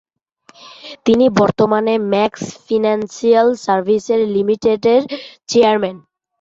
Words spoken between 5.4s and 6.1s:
Chairman.